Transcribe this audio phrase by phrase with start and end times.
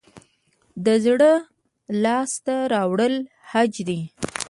[1.03, 1.33] زړه
[2.03, 3.15] لاس ته راوړل
[3.51, 3.99] حج دی